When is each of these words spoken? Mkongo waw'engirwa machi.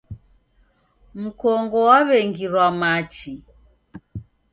Mkongo 1.21 1.77
waw'engirwa 1.89 2.65
machi. 2.79 3.33